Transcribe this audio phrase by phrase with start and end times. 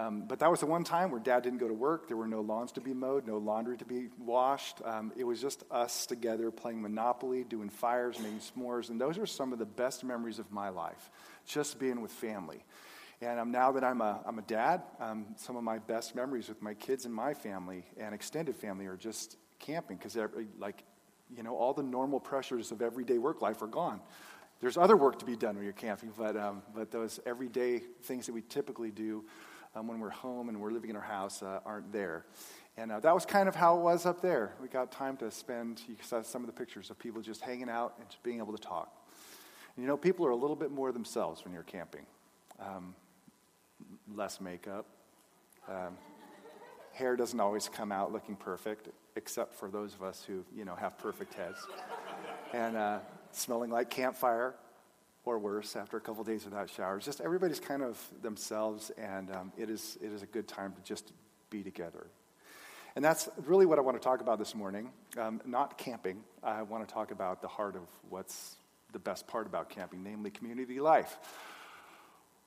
[0.00, 2.08] Um, but that was the one time where dad didn't go to work.
[2.08, 4.80] There were no lawns to be mowed, no laundry to be washed.
[4.84, 8.88] Um, it was just us together playing Monopoly, doing fires, making s'mores.
[8.88, 11.10] And those are some of the best memories of my life,
[11.44, 12.64] just being with family.
[13.20, 16.48] And um, now that I'm a, I'm a dad, um, some of my best memories
[16.48, 20.16] with my kids and my family and extended family are just camping because,
[20.58, 20.82] like,
[21.36, 24.00] you know, all the normal pressures of everyday work life are gone.
[24.60, 28.26] There's other work to be done when you're camping, but, um, but those everyday things
[28.26, 29.24] that we typically do
[29.74, 32.24] um, when we're home and we're living in our house uh, aren't there.
[32.76, 34.54] And uh, that was kind of how it was up there.
[34.60, 37.68] We got time to spend, you saw some of the pictures of people just hanging
[37.68, 38.92] out and just being able to talk.
[39.76, 42.06] And, you know, people are a little bit more themselves when you're camping.
[42.58, 42.94] Um,
[44.14, 44.86] less makeup.
[45.68, 45.96] Um,
[46.92, 50.74] hair doesn't always come out looking perfect, except for those of us who, you know,
[50.74, 51.58] have perfect heads.
[52.52, 52.98] And uh,
[53.32, 54.54] smelling like campfire,
[55.30, 57.04] or worse, after a couple days without showers.
[57.04, 60.82] Just everybody's kind of themselves, and um, it, is, it is a good time to
[60.82, 61.12] just
[61.50, 62.06] be together.
[62.96, 64.90] And that's really what I want to talk about this morning.
[65.16, 66.24] Um, not camping.
[66.42, 68.56] I want to talk about the heart of what's
[68.92, 71.16] the best part about camping, namely community life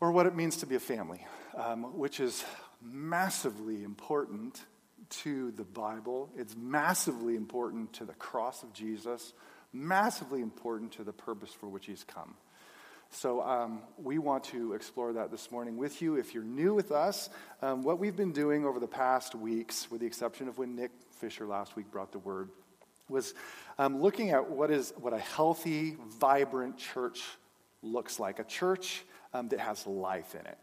[0.03, 2.43] or what it means to be a family, um, which is
[2.81, 4.61] massively important
[5.09, 6.29] to the Bible.
[6.35, 9.31] It's massively important to the cross of Jesus,
[9.71, 12.35] massively important to the purpose for which he's come.
[13.15, 16.15] So, um, we want to explore that this morning with you.
[16.15, 17.29] If you're new with us,
[17.61, 20.89] um, what we've been doing over the past weeks, with the exception of when Nick
[21.11, 22.49] Fisher last week brought the word,
[23.07, 23.35] was
[23.77, 27.21] um, looking at what is what a healthy, vibrant church
[27.83, 28.39] looks like.
[28.39, 30.57] A church um, that has life in it.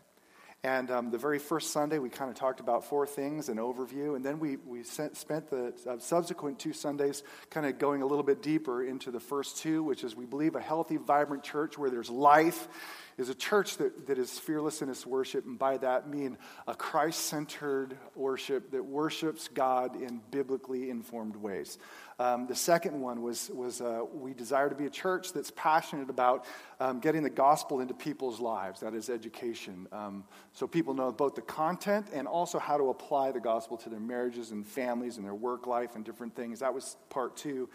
[0.63, 4.15] And um, the very first Sunday, we kind of talked about four things, an overview,
[4.15, 8.07] and then we, we sent, spent the uh, subsequent two Sundays kind of going a
[8.07, 11.79] little bit deeper into the first two, which is we believe a healthy, vibrant church
[11.79, 12.69] where there's life
[13.17, 16.75] is a church that, that is fearless in its worship, and by that mean a
[16.75, 21.79] Christ centered worship that worships God in biblically informed ways.
[22.21, 26.11] Um, the second one was, was uh, we desire to be a church that's passionate
[26.11, 26.45] about
[26.79, 29.89] um, getting the gospel into people's lives, that is education.
[29.91, 33.89] Um, so people know both the content and also how to apply the gospel to
[33.89, 36.61] their marriages and families and their work life and different things.
[36.61, 37.71] That was part two.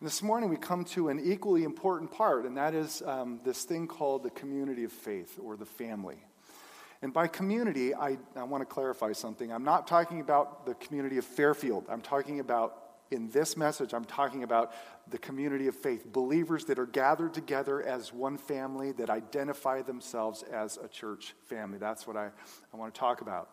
[0.00, 3.64] And this morning we come to an equally important part, and that is um, this
[3.64, 6.16] thing called the community of faith or the family.
[7.02, 9.52] And by community, I, I want to clarify something.
[9.52, 11.84] I'm not talking about the community of Fairfield.
[11.90, 12.78] I'm talking about,
[13.12, 14.72] in this message, I'm talking about
[15.08, 20.42] the community of faith, believers that are gathered together as one family that identify themselves
[20.42, 21.78] as a church family.
[21.78, 22.30] That's what I,
[22.72, 23.50] I want to talk about.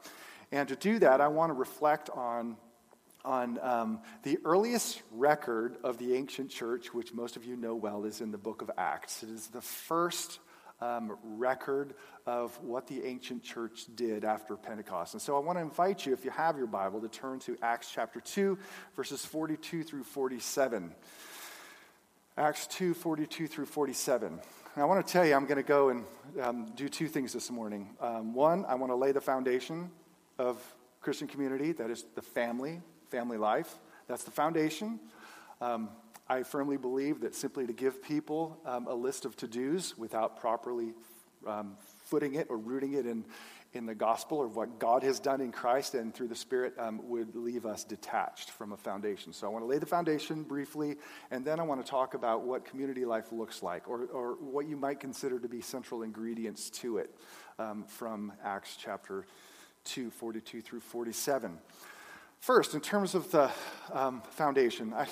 [0.52, 2.58] And to do that, I want to reflect on
[3.26, 8.06] on um, the earliest record of the ancient church, which most of you know well,
[8.06, 9.24] is in the book of Acts.
[9.24, 10.40] It is the first
[10.82, 11.94] um, record
[12.26, 15.14] of what the ancient church did after Pentecost.
[15.14, 17.58] And so I want to invite you, if you have your Bible, to turn to
[17.62, 18.58] Acts chapter 2,
[18.96, 20.94] verses 42 through 47.
[22.38, 24.28] Acts 2, 42 through 47.
[24.28, 26.06] And I want to tell you, I'm going to go and
[26.42, 27.90] um, do two things this morning.
[28.00, 29.92] Um, one, I want to lay the foundation
[30.38, 30.58] of
[31.02, 33.74] Christian community, that is the family, family life.
[34.08, 35.00] That's the foundation.
[35.62, 35.90] Um,
[36.30, 40.40] I firmly believe that simply to give people um, a list of to dos without
[40.40, 40.94] properly
[41.48, 41.76] um,
[42.06, 43.26] footing it or rooting it in,
[43.74, 47.02] in the gospel of what God has done in Christ and through the Spirit um,
[47.10, 49.34] would leave us detached from a foundation.
[49.34, 50.98] So I want to lay the foundation briefly,
[51.32, 54.68] and then I want to talk about what community life looks like or, or what
[54.68, 57.10] you might consider to be central ingredients to it
[57.58, 59.26] um, from Acts chapter
[59.86, 61.58] 2, 42 through 47.
[62.40, 63.50] First, in terms of the
[63.92, 65.08] um, foundation, I,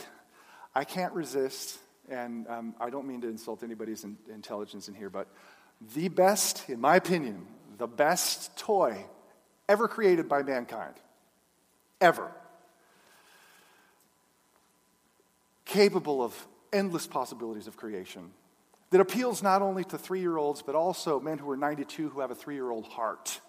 [0.76, 1.78] I can't resist,
[2.10, 5.28] and um, I don't mean to insult anybody's in, intelligence in here, but
[5.94, 7.46] the best, in my opinion,
[7.78, 9.06] the best toy
[9.70, 10.96] ever created by mankind,
[12.02, 12.32] ever,
[15.66, 18.32] capable of endless possibilities of creation,
[18.90, 22.22] that appeals not only to three year olds, but also men who are 92 who
[22.22, 23.42] have a three year old heart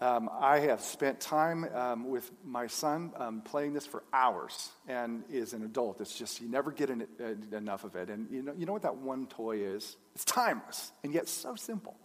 [0.00, 5.24] um, I have spent time um, with my son um, playing this for hours, and
[5.32, 8.08] as an adult, it's just you never get uh, enough of it.
[8.08, 9.96] And you know, you know what that one toy is?
[10.14, 11.96] It's timeless, and yet so simple.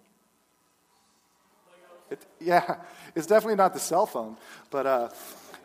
[2.11, 2.77] It, yeah,
[3.15, 4.35] it's definitely not the cell phone,
[4.69, 5.09] but uh,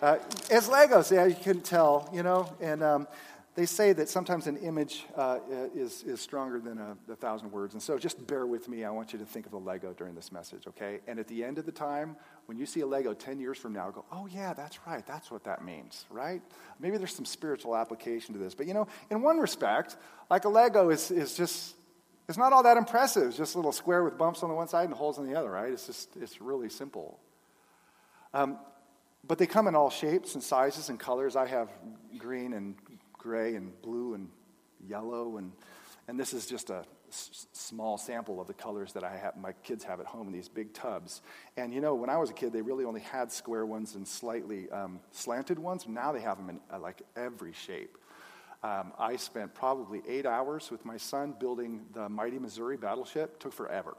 [0.01, 0.17] uh,
[0.51, 1.11] it's Legos.
[1.11, 3.09] Yeah, you can tell, you know, and um,
[3.57, 5.39] they say that sometimes an image uh,
[5.75, 7.75] is, is stronger than a, a, thousand words.
[7.75, 8.85] And so just bear with me.
[8.85, 11.01] I want you to think of a Lego during this message, okay?
[11.09, 12.17] And at the end of the time,
[12.47, 15.05] when you see a Lego 10 years from now, go, oh, yeah, that's right.
[15.05, 16.41] That's what that means, right?
[16.79, 18.55] Maybe there's some spiritual application to this.
[18.55, 19.97] But, you know, in one respect,
[20.31, 21.75] like a Lego is, is just,
[22.29, 23.29] it's not all that impressive.
[23.29, 25.35] It's just a little square with bumps on the one side and holes on the
[25.35, 25.73] other, right?
[25.73, 27.19] It's just, it's really simple.
[28.33, 28.59] Um,
[29.27, 31.35] but they come in all shapes and sizes and colors.
[31.35, 31.69] I have
[32.17, 32.77] green and
[33.21, 34.29] gray and blue and
[34.89, 35.53] yellow, and,
[36.09, 39.53] and this is just a s- small sample of the colors that I have, my
[39.53, 41.21] kids have at home in these big tubs.
[41.57, 44.09] And you know, when I was a kid, they really only had square ones and
[44.09, 45.87] slightly um, slanted ones.
[45.87, 47.99] Now they have them in uh, like every shape.
[48.63, 53.35] Um, I spent probably eight hours with my son building the mighty Missouri battleship.
[53.35, 53.97] It took forever.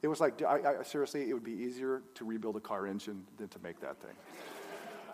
[0.00, 3.26] It was like, I, I, seriously, it would be easier to rebuild a car engine
[3.36, 4.14] than to make that thing.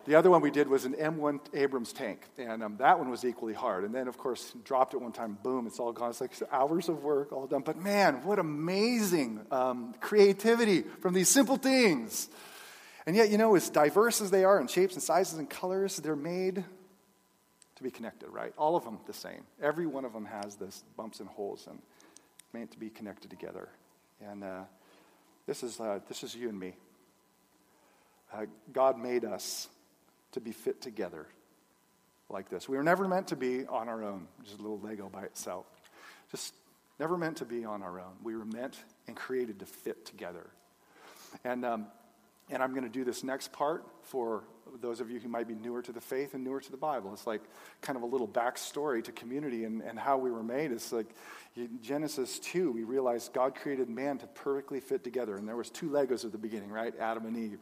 [0.07, 3.25] The other one we did was an M1 Abrams tank, and um, that one was
[3.25, 3.85] equally hard.
[3.85, 6.11] And then, of course, dropped it one time, boom, it's all gone.
[6.11, 7.63] It's like hours of work, all done.
[7.63, 12.29] But man, what amazing um, creativity from these simple things.
[13.07, 15.97] And yet, you know, as diverse as they are in shapes and sizes and colors,
[15.97, 16.65] they're made
[17.77, 18.53] to be connected, right?
[18.59, 19.45] All of them the same.
[19.63, 21.81] Every one of them has this bumps and holes and
[22.53, 23.69] meant to be connected together.
[24.21, 24.63] And uh,
[25.47, 26.75] this, is, uh, this is you and me.
[28.33, 29.69] Uh, God made us
[30.35, 31.27] to be fit together
[32.29, 32.69] like this.
[32.69, 35.67] We were never meant to be on our own, just a little Lego by itself.
[36.31, 36.55] Just
[36.99, 38.13] never meant to be on our own.
[38.23, 38.77] We were meant
[39.07, 40.47] and created to fit together.
[41.45, 41.87] And, um,
[42.51, 44.45] and I'm going to do this next part for
[44.81, 47.13] those of you who might be newer to the faith and newer to the Bible.
[47.13, 47.43] It's like
[47.81, 50.73] kind of a little backstory to community and, and how we were made.
[50.73, 51.15] It's like
[51.83, 55.37] Genesis 2, we realized God created man to perfectly fit together.
[55.37, 56.95] And there was two Legos at the beginning, right?
[56.99, 57.61] Adam and Eve.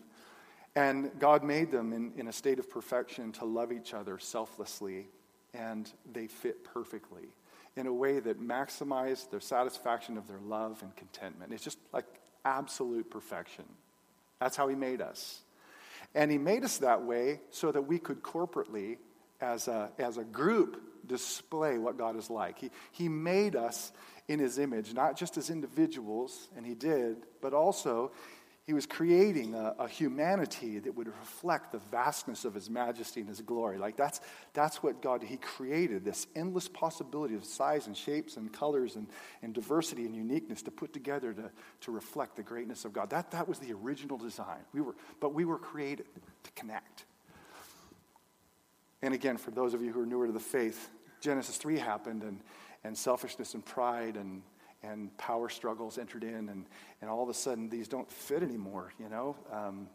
[0.74, 5.06] And God made them in, in a state of perfection to love each other selflessly,
[5.52, 7.28] and they fit perfectly
[7.76, 11.52] in a way that maximized their satisfaction of their love and contentment.
[11.52, 12.06] It's just like
[12.44, 13.64] absolute perfection.
[14.40, 15.40] That's how He made us.
[16.14, 18.98] And He made us that way so that we could corporately,
[19.40, 22.58] as a, as a group, display what God is like.
[22.58, 23.92] He, he made us
[24.28, 28.12] in His image, not just as individuals, and He did, but also
[28.72, 33.28] he was creating a, a, humanity that would reflect the vastness of his majesty and
[33.28, 33.76] his glory.
[33.76, 34.22] Like that's,
[34.54, 39.08] that's what God, he created this endless possibility of size and shapes and colors and,
[39.42, 41.50] and diversity and uniqueness to put together to,
[41.82, 43.10] to reflect the greatness of God.
[43.10, 44.60] That, that was the original design.
[44.72, 46.06] We were, but we were created
[46.44, 47.04] to connect.
[49.02, 50.88] And again, for those of you who are newer to the faith,
[51.20, 52.40] Genesis 3 happened and,
[52.84, 54.40] and selfishness and pride and
[54.82, 56.66] and power struggles entered in, and,
[57.00, 59.36] and all of a sudden these don't fit anymore, you know?
[59.52, 59.88] Um,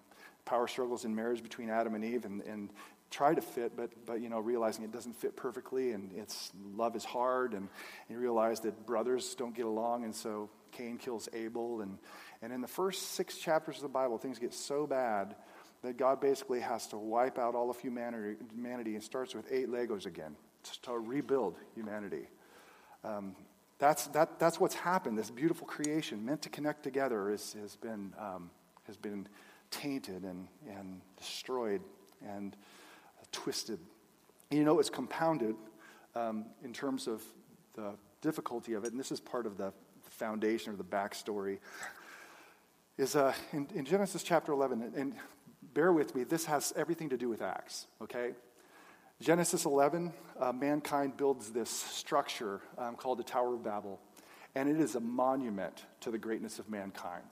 [0.45, 2.69] power struggles in marriage between Adam and Eve, and, and
[3.12, 6.95] try to fit, but, but you know, realizing it doesn't fit perfectly, and it's love
[6.95, 7.69] is hard, and, and
[8.10, 11.98] you realize that brothers don't get along, and so Cain kills Abel, and,
[12.42, 15.36] and in the first six chapters of the Bible, things get so bad
[15.84, 19.69] that God basically has to wipe out all of humanity, humanity and starts with eight
[19.69, 20.36] Legos again
[20.84, 22.28] to rebuild humanity.
[23.04, 23.36] Um,
[23.79, 25.18] that's, that, that's what's happened.
[25.18, 28.50] This beautiful creation, meant to connect together, is, has, been, um,
[28.85, 29.27] has been
[29.69, 31.81] tainted and, and destroyed
[32.27, 32.56] and
[33.31, 33.79] twisted.
[34.50, 35.56] And you know, it's compounded
[36.15, 37.21] um, in terms of
[37.75, 39.71] the difficulty of it, and this is part of the,
[40.03, 41.59] the foundation or the backstory.
[42.97, 45.13] Is uh, in, in Genesis chapter 11, and, and
[45.74, 48.31] bear with me, this has everything to do with Acts, okay?
[49.19, 54.00] Genesis 11, uh, mankind builds this structure um, called the Tower of Babel,
[54.54, 57.24] and it is a monument to the greatness of mankind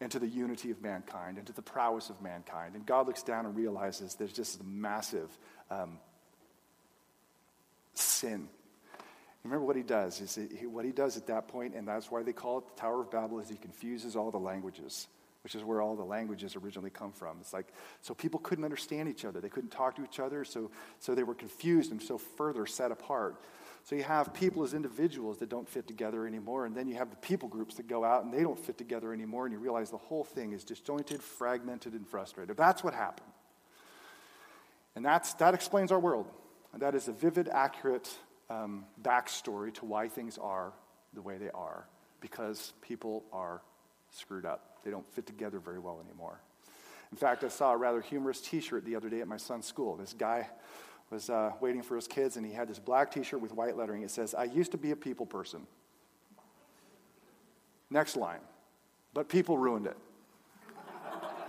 [0.00, 2.76] and to the unity of mankind and to the prowess of mankind.
[2.76, 5.36] And God looks down and realizes there's just a massive
[5.68, 5.98] um,
[7.94, 8.48] sin.
[9.42, 10.20] Remember what he does?
[10.20, 12.80] Is he, what he does at that point, and that's why they call it the
[12.80, 15.08] Tower of Babel, is he confuses all the languages
[15.46, 17.36] which is where all the languages originally come from.
[17.40, 17.68] It's like,
[18.02, 19.40] so people couldn't understand each other.
[19.40, 22.90] They couldn't talk to each other, so, so they were confused and so further set
[22.90, 23.40] apart.
[23.84, 27.10] So you have people as individuals that don't fit together anymore, and then you have
[27.10, 29.88] the people groups that go out and they don't fit together anymore, and you realize
[29.88, 32.56] the whole thing is disjointed, fragmented, and frustrated.
[32.56, 33.30] That's what happened.
[34.96, 36.26] And that's, that explains our world.
[36.72, 38.12] And that is a vivid, accurate
[38.50, 40.72] um, backstory to why things are
[41.14, 41.86] the way they are,
[42.20, 43.62] because people are
[44.10, 44.72] screwed up.
[44.86, 46.40] They don't fit together very well anymore.
[47.10, 49.66] In fact, I saw a rather humorous t shirt the other day at my son's
[49.66, 49.96] school.
[49.96, 50.48] This guy
[51.10, 53.76] was uh, waiting for his kids, and he had this black t shirt with white
[53.76, 54.02] lettering.
[54.02, 55.66] It says, I used to be a people person.
[57.90, 58.38] Next line,
[59.12, 59.96] but people ruined it.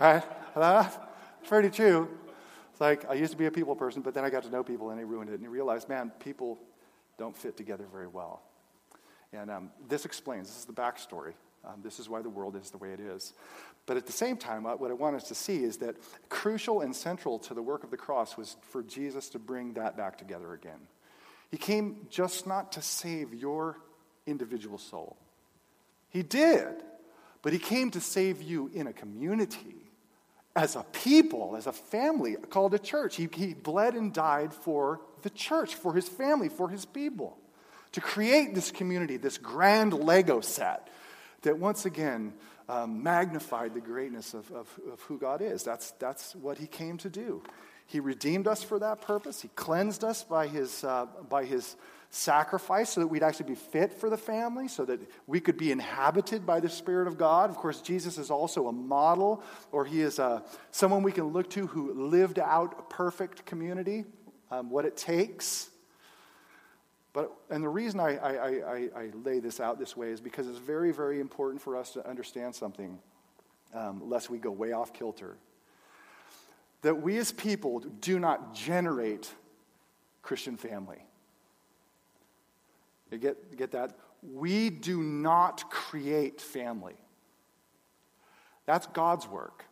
[0.00, 0.24] right?
[0.56, 2.08] It's pretty true.
[2.72, 4.64] It's like, I used to be a people person, but then I got to know
[4.64, 5.34] people and they ruined it.
[5.34, 6.58] And you realize, man, people
[7.18, 8.42] don't fit together very well.
[9.32, 11.34] And um, this explains, this is the backstory
[11.68, 13.34] um, this is why the world is the way it is.
[13.86, 15.96] But at the same time, what I want us to see is that
[16.28, 19.96] crucial and central to the work of the cross was for Jesus to bring that
[19.96, 20.80] back together again.
[21.50, 23.78] He came just not to save your
[24.26, 25.16] individual soul,
[26.10, 26.82] He did,
[27.42, 29.88] but He came to save you in a community
[30.56, 33.16] as a people, as a family called a church.
[33.16, 37.38] He, he bled and died for the church, for his family, for his people,
[37.92, 40.88] to create this community, this grand Lego set
[41.42, 42.32] that once again
[42.68, 45.62] um, magnified the greatness of, of, of who God is.
[45.62, 47.42] That's, that's what he came to do.
[47.86, 49.40] He redeemed us for that purpose.
[49.40, 51.76] He cleansed us by his, uh, by his
[52.10, 55.72] sacrifice so that we'd actually be fit for the family, so that we could be
[55.72, 57.48] inhabited by the Spirit of God.
[57.48, 59.42] Of course, Jesus is also a model,
[59.72, 60.40] or he is uh,
[60.70, 64.04] someone we can look to who lived out perfect community,
[64.50, 65.70] um, what it takes.
[67.12, 70.46] But, and the reason I, I, I, I, lay this out this way is because
[70.46, 72.98] it's very, very important for us to understand something,
[73.74, 75.36] um, lest we go way off kilter.
[76.82, 79.32] That we as people do not generate
[80.22, 81.02] Christian family.
[83.10, 83.96] You get, get that?
[84.22, 86.96] We do not create family.
[88.66, 89.64] That's God's work.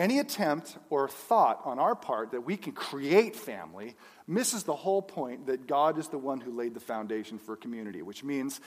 [0.00, 5.02] Any attempt or thought on our part that we can create family misses the whole
[5.02, 8.62] point that God is the one who laid the foundation for community, which means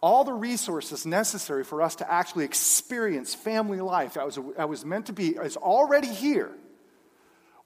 [0.00, 4.86] all the resources necessary for us to actually experience family life that was, that was
[4.86, 6.52] meant to be is already here.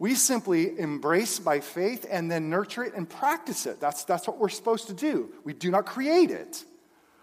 [0.00, 3.78] We simply embrace by faith and then nurture it and practice it.
[3.78, 5.32] That's, that's what we're supposed to do.
[5.44, 6.64] We do not create it.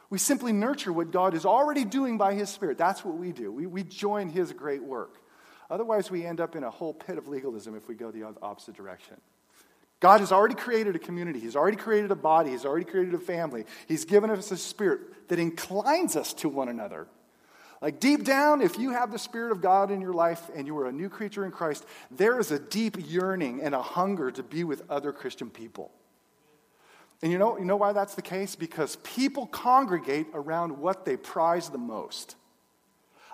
[0.09, 2.77] We simply nurture what God is already doing by His Spirit.
[2.77, 3.51] That's what we do.
[3.51, 5.19] We, we join His great work.
[5.69, 8.75] Otherwise, we end up in a whole pit of legalism if we go the opposite
[8.75, 9.15] direction.
[9.99, 11.39] God has already created a community.
[11.39, 12.51] He's already created a body.
[12.51, 13.65] He's already created a family.
[13.87, 17.07] He's given us a spirit that inclines us to one another.
[17.81, 20.77] Like deep down, if you have the Spirit of God in your life and you
[20.79, 24.43] are a new creature in Christ, there is a deep yearning and a hunger to
[24.43, 25.91] be with other Christian people.
[27.21, 28.55] And you know, you know why that's the case?
[28.55, 32.35] Because people congregate around what they prize the most.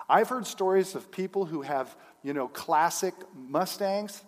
[0.08, 4.22] I've heard stories of people who have, you know, classic Mustangs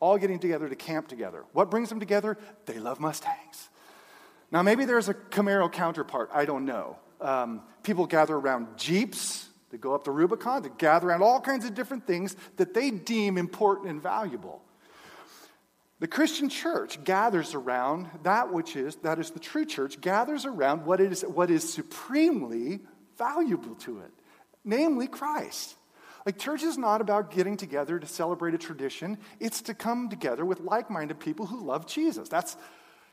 [0.00, 1.44] all getting together to camp together.
[1.52, 2.38] What brings them together?
[2.66, 3.68] They love Mustangs.
[4.50, 6.96] Now, maybe there's a Camaro counterpart, I don't know.
[7.20, 11.64] Um, people gather around Jeeps they go up the Rubicon, they gather around all kinds
[11.64, 14.62] of different things that they deem important and valuable.
[16.00, 20.86] The Christian church gathers around that which is, that is the true church, gathers around
[20.86, 22.80] what is, what is supremely
[23.16, 24.10] valuable to it,
[24.64, 25.74] namely Christ.
[26.26, 30.44] Like, church is not about getting together to celebrate a tradition, it's to come together
[30.44, 32.28] with like minded people who love Jesus.
[32.28, 32.56] That's,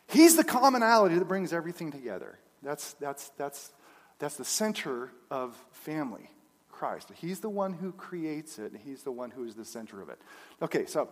[0.07, 2.37] he's the commonality that brings everything together.
[2.61, 3.71] That's, that's, that's,
[4.19, 6.29] that's the center of family.
[6.77, 7.11] Christ.
[7.15, 10.09] He's the one who creates it, and He's the one who is the center of
[10.09, 10.21] it.
[10.61, 11.09] Okay, so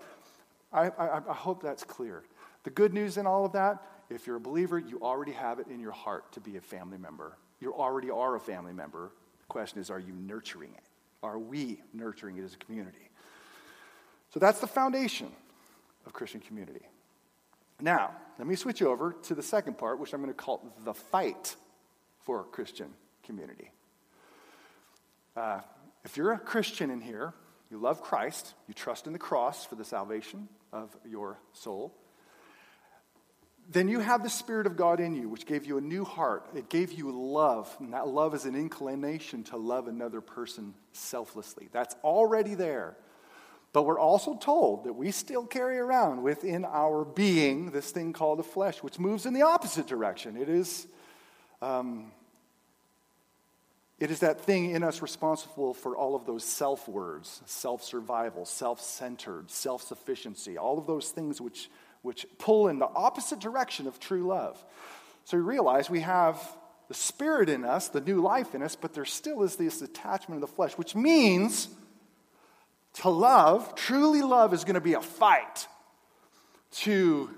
[0.71, 2.23] I, I, I hope that's clear.
[2.65, 5.65] The good news in all of that, if you're a believer, you already have it
[5.67, 7.35] in your heart to be a family member.
[7.59, 9.11] You already are a family member.
[9.47, 10.83] Question is, are you nurturing it?
[11.23, 13.09] Are we nurturing it as a community?
[14.33, 15.31] So that's the foundation
[16.05, 16.85] of Christian community.
[17.81, 20.93] Now, let me switch over to the second part, which I'm going to call the
[20.93, 21.55] fight
[22.23, 23.71] for Christian community.
[25.35, 25.59] Uh,
[26.03, 27.33] if you're a Christian in here,
[27.69, 31.93] you love Christ, you trust in the cross for the salvation of your soul,
[33.71, 36.47] then you have the Spirit of God in you, which gave you a new heart.
[36.55, 41.69] It gave you love, and that love is an inclination to love another person selflessly.
[41.71, 42.95] That's already there.
[43.73, 48.39] But we're also told that we still carry around within our being this thing called
[48.39, 50.37] the flesh, which moves in the opposite direction.
[50.37, 50.87] It is
[51.61, 52.11] um,
[53.97, 58.45] it is that thing in us responsible for all of those self words self survival,
[58.45, 61.69] self centered, self sufficiency, all of those things which,
[62.05, 64.63] which pull in the opposite direction of true love.
[65.25, 66.39] So we realize we have
[66.87, 70.41] the spirit in us, the new life in us, but there still is this attachment
[70.41, 71.67] of the flesh, which means
[72.93, 75.67] to love, truly love, is going to be a fight
[76.71, 77.29] to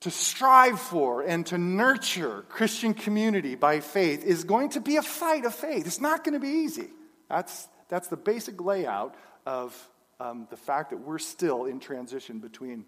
[0.00, 5.02] to strive for and to nurture Christian community by faith is going to be a
[5.02, 5.86] fight of faith.
[5.86, 6.88] It's not going to be easy.
[7.28, 9.89] That's, that's the basic layout of
[10.20, 12.84] um, the fact that we're still in transition between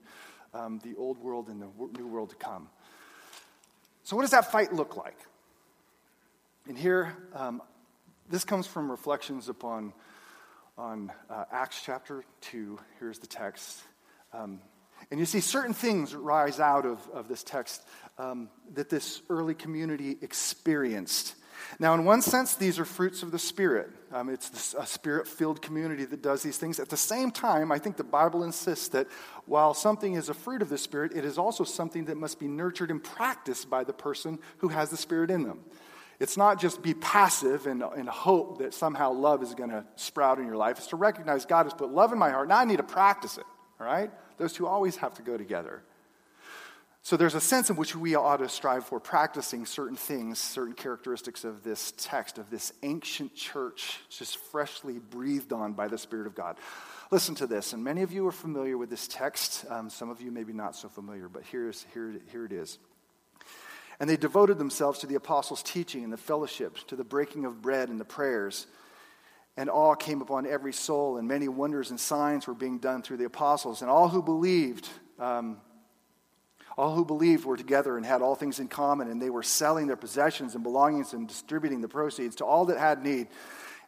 [0.54, 2.68] um, the old world and the new world to come.
[4.04, 5.18] So, what does that fight look like?
[6.68, 7.62] And here, um,
[8.28, 9.92] this comes from reflections upon
[10.78, 12.78] on uh, Acts chapter 2.
[12.98, 13.82] Here's the text.
[14.32, 14.60] Um,
[15.10, 17.82] and you see certain things rise out of, of this text
[18.18, 21.34] um, that this early community experienced.
[21.78, 23.90] Now, in one sense, these are fruits of the Spirit.
[24.12, 26.78] Um, it's a spirit filled community that does these things.
[26.78, 29.09] At the same time, I think the Bible insists that
[29.47, 32.47] while something is a fruit of the Spirit, it is also something that must be
[32.47, 35.61] nurtured and practiced by the person who has the Spirit in them.
[36.21, 40.38] It's not just be passive and, and hope that somehow love is going to sprout
[40.38, 40.78] in your life.
[40.78, 42.49] It's to recognize God has put love in my heart.
[42.49, 43.45] Now I need to practice it,
[43.81, 44.11] all right?
[44.37, 45.83] Those two always have to go together.
[47.04, 50.75] So there's a sense in which we ought to strive for practicing certain things, certain
[50.75, 56.28] characteristics of this text, of this ancient church, just freshly breathed on by the Spirit
[56.28, 56.59] of God.
[57.11, 59.64] Listen to this, and many of you are familiar with this text.
[59.68, 62.78] Um, some of you maybe not so familiar, but here's, here, here it is.
[63.99, 67.61] And they devoted themselves to the apostles' teaching and the fellowship, to the breaking of
[67.61, 68.68] bread and the prayers.
[69.56, 73.16] And awe came upon every soul, and many wonders and signs were being done through
[73.16, 73.82] the apostles.
[73.82, 75.59] And all who believed, um,
[76.76, 79.86] all who believed were together and had all things in common, and they were selling
[79.86, 83.28] their possessions and belongings and distributing the proceeds to all that had need.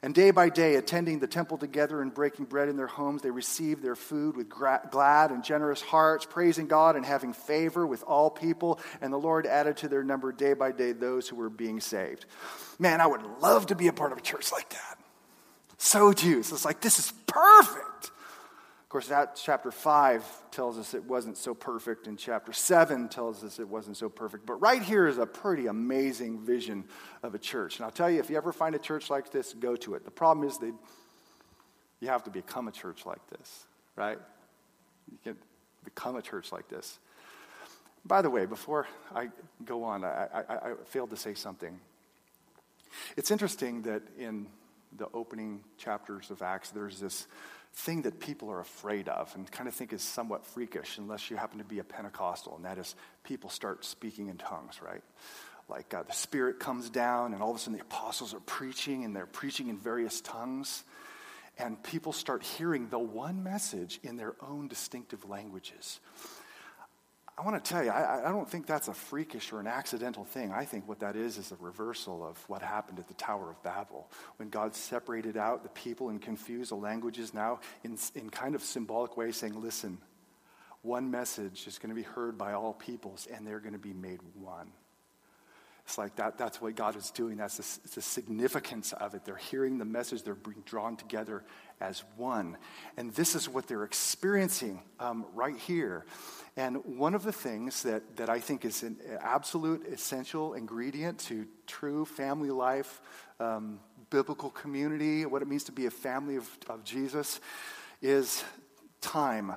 [0.02, 3.30] And day by day, attending the temple together and breaking bread in their homes, they
[3.30, 8.28] received their food with glad and generous hearts, praising God and having favor with all
[8.28, 8.80] people.
[9.00, 12.26] And the Lord added to their number day by day those who were being saved.
[12.78, 14.98] Man, I would love to be a part of a church like that.
[15.78, 16.52] So juice.
[16.52, 17.93] It's like, this is perfect
[18.94, 23.58] course, that chapter 5 tells us it wasn't so perfect, and chapter 7 tells us
[23.58, 24.46] it wasn't so perfect.
[24.46, 26.84] But right here is a pretty amazing vision
[27.24, 27.74] of a church.
[27.76, 30.04] And I'll tell you, if you ever find a church like this, go to it.
[30.04, 30.70] The problem is they,
[31.98, 34.16] you have to become a church like this, right?
[35.10, 35.36] You can
[35.82, 37.00] become a church like this.
[38.04, 39.30] By the way, before I
[39.64, 41.80] go on, I, I, I failed to say something.
[43.16, 44.46] It's interesting that in
[44.96, 47.26] the opening chapters of Acts, there's this
[47.74, 51.36] thing that people are afraid of and kind of think is somewhat freakish unless you
[51.36, 55.02] happen to be a Pentecostal, and that is people start speaking in tongues, right?
[55.68, 59.04] Like uh, the Spirit comes down, and all of a sudden the apostles are preaching,
[59.04, 60.84] and they're preaching in various tongues.
[61.56, 66.00] And people start hearing the one message in their own distinctive languages.
[67.36, 70.24] I want to tell you, I, I, don't think that's a freakish or an accidental
[70.24, 70.52] thing.
[70.52, 73.60] I think what that is is a reversal of what happened at the Tower of
[73.64, 78.54] Babel when God separated out the people and confused the languages now in, in kind
[78.54, 79.98] of symbolic way, saying, listen,
[80.82, 83.94] one message is going to be heard by all peoples and they're going to be
[83.94, 84.70] made one.
[85.84, 87.36] It's like that, that's what God is doing.
[87.36, 89.24] That's the, the significance of it.
[89.24, 91.44] They're hearing the message, they're being drawn together
[91.80, 92.56] as one.
[92.96, 96.06] And this is what they're experiencing um, right here.
[96.56, 101.46] And one of the things that, that I think is an absolute essential ingredient to
[101.66, 103.02] true family life,
[103.38, 107.40] um, biblical community, what it means to be a family of, of Jesus,
[108.00, 108.42] is
[109.02, 109.52] time.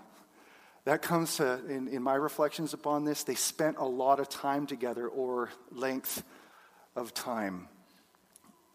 [0.88, 4.66] That comes to, in, in my reflections upon this, they spent a lot of time
[4.66, 6.24] together, or length
[6.96, 7.68] of time.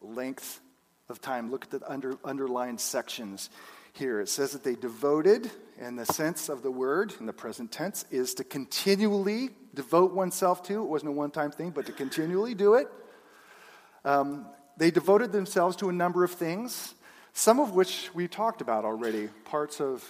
[0.02, 0.60] Length
[1.08, 1.50] of time.
[1.50, 3.48] Look at the under, underlined sections
[3.94, 4.20] here.
[4.20, 8.04] It says that they devoted, and the sense of the word in the present tense
[8.10, 10.82] is to continually devote oneself to.
[10.82, 12.88] It wasn't a one time thing, but to continually do it.
[14.04, 14.44] Um,
[14.76, 16.94] they devoted themselves to a number of things,
[17.32, 20.06] some of which we talked about already, parts of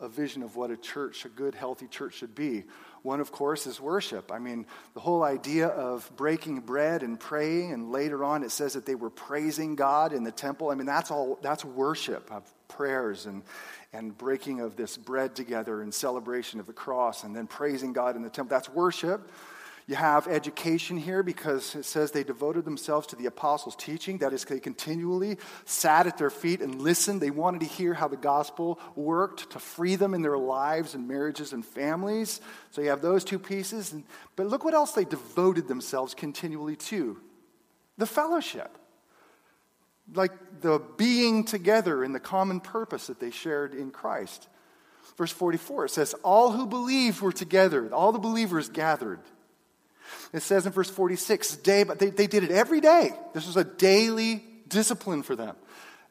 [0.00, 2.64] a vision of what a church, a good, healthy church should be.
[3.02, 4.30] One, of course, is worship.
[4.32, 8.74] I mean, the whole idea of breaking bread and praying, and later on it says
[8.74, 10.70] that they were praising God in the temple.
[10.70, 13.42] I mean, that's all, that's worship of prayers and,
[13.92, 18.14] and breaking of this bread together in celebration of the cross, and then praising God
[18.16, 18.54] in the temple.
[18.54, 19.30] That's worship.
[19.88, 24.18] You have education here because it says they devoted themselves to the apostles' teaching.
[24.18, 27.22] That is, they continually sat at their feet and listened.
[27.22, 31.08] They wanted to hear how the gospel worked to free them in their lives and
[31.08, 32.42] marriages and families.
[32.70, 33.94] So you have those two pieces.
[34.36, 37.18] But look what else they devoted themselves continually to
[37.96, 38.76] the fellowship.
[40.12, 44.48] Like the being together in the common purpose that they shared in Christ.
[45.16, 49.20] Verse 44, it says, All who believed were together, all the believers gathered.
[50.32, 53.10] It says in verse 46, day, but they, they did it every day.
[53.34, 55.56] This was a daily discipline for them.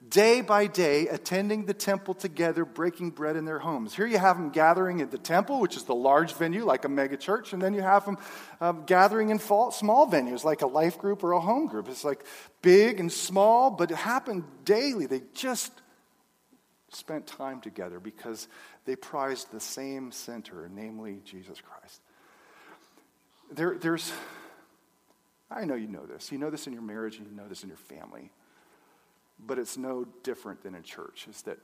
[0.09, 3.93] Day by day, attending the temple together, breaking bread in their homes.
[3.93, 6.89] Here you have them gathering at the temple, which is the large venue, like a
[6.89, 8.17] mega church, and then you have them
[8.61, 9.71] um, gathering in small
[10.07, 11.89] venues, like a life group or a home group.
[11.89, 12.23] It's like
[12.61, 15.07] big and small, but it happened daily.
[15.07, 15.73] They just
[16.91, 18.47] spent time together because
[18.85, 22.01] they prized the same center, namely Jesus Christ.
[23.51, 24.11] There, there's,
[25.49, 26.31] I know you know this.
[26.31, 28.31] You know this in your marriage and you know this in your family.
[29.39, 31.27] But it's no different than in church.
[31.29, 31.59] Is that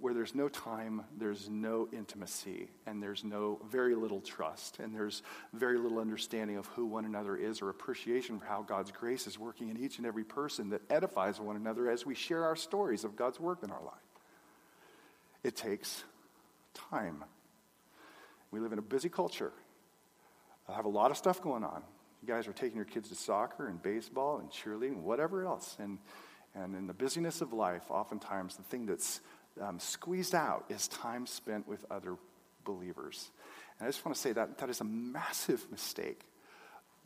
[0.00, 5.22] where there's no time, there's no intimacy, and there's no very little trust, and there's
[5.52, 9.38] very little understanding of who one another is or appreciation for how God's grace is
[9.38, 13.04] working in each and every person that edifies one another as we share our stories
[13.04, 13.94] of God's work in our life.
[15.42, 16.04] It takes
[16.74, 17.24] time.
[18.50, 19.52] We live in a busy culture,
[20.70, 21.82] I have a lot of stuff going on.
[22.22, 25.76] You guys are taking your kids to soccer and baseball and cheerleading whatever else.
[25.80, 25.98] And,
[26.54, 29.20] and in the busyness of life, oftentimes the thing that's
[29.60, 32.16] um, squeezed out is time spent with other
[32.64, 33.30] believers.
[33.78, 36.20] And I just want to say that that is a massive mistake.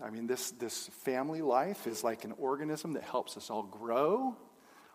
[0.05, 4.37] I mean, this, this family life is like an organism that helps us all grow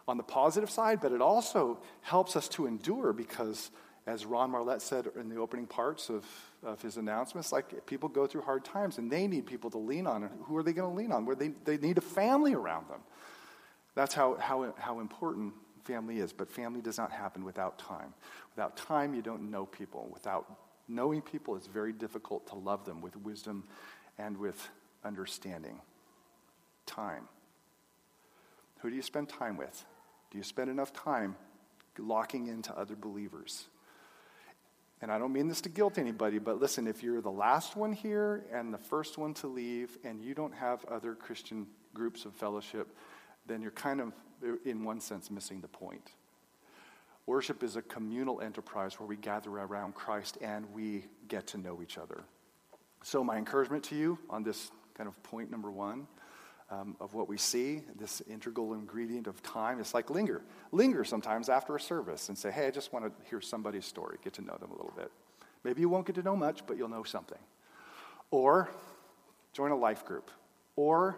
[0.08, 3.72] on the positive side, but it also helps us to endure because,
[4.06, 6.26] as Ron Marlette said in the opening parts of,
[6.64, 10.08] of his announcements, like people go through hard times and they need people to lean
[10.08, 10.30] on.
[10.44, 11.26] Who are they going to lean on?
[11.26, 13.00] Where they, they need a family around them.
[13.96, 16.34] That's how, how, how important family is.
[16.34, 18.14] But family does not happen without time.
[18.56, 20.10] Without time, you don't know people.
[20.12, 20.46] Without
[20.88, 23.64] knowing people, it's very difficult to love them with wisdom
[24.18, 24.70] and with
[25.04, 25.80] understanding.
[26.86, 27.28] Time.
[28.80, 29.86] Who do you spend time with?
[30.32, 31.36] Do you spend enough time
[31.98, 33.66] locking into other believers?
[35.02, 37.94] And I don't mean this to guilt anybody, but listen, if you're the last one
[37.94, 42.34] here and the first one to leave, and you don't have other Christian groups of
[42.34, 42.94] fellowship,
[43.46, 44.14] then you're kind of,
[44.66, 46.12] in one sense, missing the point.
[47.26, 51.82] Worship is a communal enterprise where we gather around Christ and we get to know
[51.82, 52.24] each other.
[53.04, 56.08] So, my encouragement to you on this kind of point number one
[56.72, 59.80] um, of what we see, this integral ingredient of time.
[59.80, 60.42] It's like linger.
[60.72, 64.18] Linger sometimes after a service and say, hey, I just want to hear somebody's story,
[64.24, 65.12] get to know them a little bit.
[65.64, 67.40] Maybe you won't get to know much, but you'll know something.
[68.32, 68.70] Or
[69.54, 70.30] join a life group.
[70.76, 71.18] Or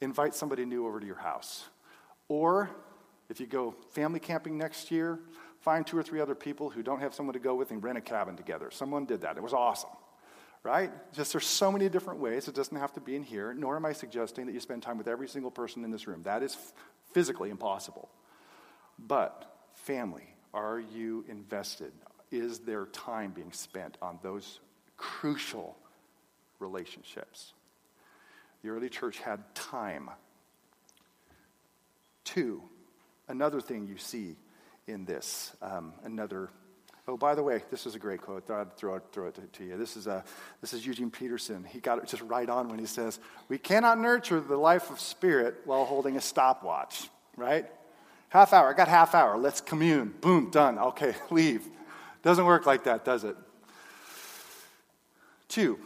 [0.00, 1.64] invite somebody new over to your house.
[2.28, 2.68] Or
[3.28, 5.20] if you go family camping next year,
[5.60, 7.96] find two or three other people who don't have someone to go with and rent
[7.96, 8.70] a cabin together.
[8.70, 9.36] Someone did that.
[9.36, 9.90] It was awesome
[10.62, 10.90] right?
[11.12, 12.48] Just there's so many different ways.
[12.48, 14.98] It doesn't have to be in here, nor am I suggesting that you spend time
[14.98, 16.22] with every single person in this room.
[16.24, 16.56] That is
[17.12, 18.08] physically impossible.
[18.98, 21.92] But family, are you invested?
[22.30, 24.60] Is there time being spent on those
[24.96, 25.76] crucial
[26.58, 27.54] relationships?
[28.62, 30.10] The early church had time.
[32.24, 32.62] Two,
[33.28, 34.36] another thing you see
[34.86, 36.50] in this, um, another
[37.08, 38.48] Oh, by the way, this is a great quote.
[38.50, 39.76] I'd throw it, throw it to, to you.
[39.76, 40.22] This is, a, uh,
[40.60, 41.64] this is Eugene Peterson.
[41.64, 45.00] He got it just right on when he says, We cannot nurture the life of
[45.00, 47.66] spirit while holding a stopwatch, right?
[48.28, 48.72] Half hour.
[48.72, 49.38] I got half hour.
[49.38, 50.14] Let's commune.
[50.20, 50.78] Boom, done.
[50.78, 51.66] Okay, leave.
[52.22, 53.36] Doesn't work like that, does it?
[55.48, 55.78] Two,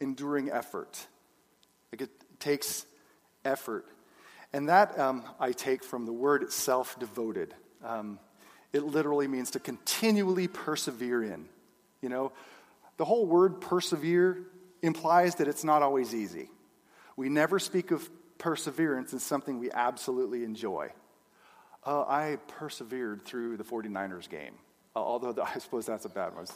[0.00, 1.06] enduring effort.
[1.92, 2.84] Like it takes
[3.44, 3.86] effort.
[4.52, 7.54] And that um, I take from the word self devoted.
[7.84, 8.18] Um,
[8.72, 11.46] it literally means to continually persevere in.
[12.02, 12.32] You know,
[12.96, 14.38] the whole word persevere
[14.82, 16.50] implies that it's not always easy.
[17.16, 20.90] We never speak of perseverance as something we absolutely enjoy.
[21.84, 24.54] Uh, I persevered through the 49ers game.
[24.94, 26.46] Uh, although the, I suppose that's a bad one.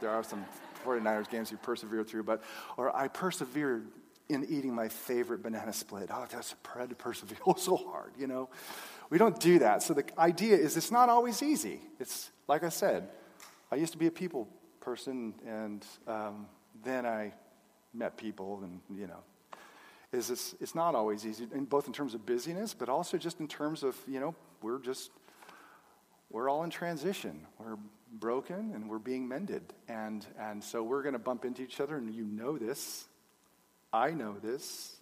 [0.00, 0.44] There are some
[0.84, 2.42] 49ers games you persevere through, but,
[2.76, 3.86] or I persevered
[4.28, 6.10] in eating my favorite banana split.
[6.12, 7.38] Oh, that's a to persevere.
[7.46, 8.48] Oh, so hard, you know.
[9.10, 9.82] We don't do that.
[9.82, 11.80] So the idea is it's not always easy.
[11.98, 13.08] It's like I said,
[13.72, 14.48] I used to be a people
[14.80, 16.46] person, and um,
[16.84, 17.32] then I
[17.94, 19.22] met people, and you know,
[20.12, 23.40] is it's, it's not always easy, in both in terms of busyness, but also just
[23.40, 25.10] in terms of you know we're just
[26.30, 27.46] we're all in transition.
[27.58, 27.76] We're
[28.12, 31.96] broken and we're being mended, and and so we're going to bump into each other,
[31.96, 33.08] and you know this.
[33.92, 34.96] I know this.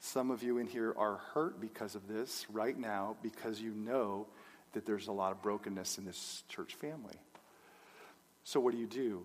[0.00, 4.26] Some of you in here are hurt because of this right now because you know
[4.72, 7.14] that there's a lot of brokenness in this church family.
[8.44, 9.24] So, what do you do?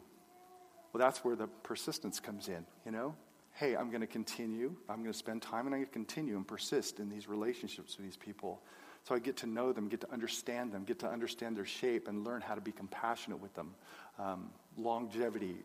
[0.94, 3.16] Well, that's where the persistence comes in, you know?
[3.54, 4.74] Hey, I'm going to continue.
[4.88, 7.98] I'm going to spend time and I'm going to continue and persist in these relationships
[7.98, 8.62] with these people.
[9.04, 12.08] So I get to know them, get to understand them, get to understand their shape,
[12.08, 13.76] and learn how to be compassionate with them.
[14.18, 15.58] Um, longevity.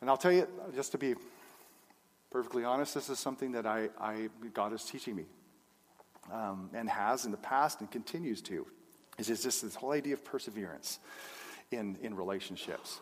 [0.00, 1.14] And I'll tell you, just to be
[2.36, 5.24] perfectly honest, this is something that I, I God is teaching me
[6.30, 8.66] um, and has in the past and continues to.
[9.16, 10.98] Is just this whole idea of perseverance
[11.70, 13.00] in, in relationships.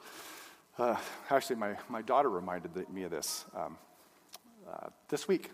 [0.78, 0.94] Uh,
[1.30, 3.76] actually, my, my daughter reminded me of this um,
[4.72, 5.50] uh, this week.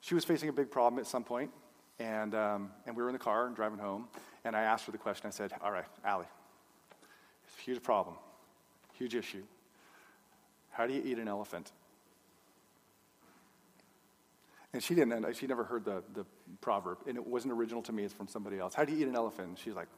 [0.00, 1.50] She was facing a big problem at some point,
[1.98, 4.06] and, um, and we were in the car and driving home,
[4.44, 5.26] and I asked her the question.
[5.26, 6.26] I said, All right, Allie,
[7.44, 8.14] it's a huge problem,
[8.92, 9.42] huge issue.
[10.70, 11.72] How do you eat an elephant?
[14.72, 16.24] And she didn't, she never heard the, the
[16.60, 18.74] proverb, and it wasn't original to me, it's from somebody else.
[18.74, 19.58] How do you eat an elephant?
[19.62, 19.88] She's like,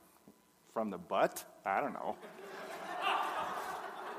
[0.73, 1.45] from the butt?
[1.65, 2.17] I don't know.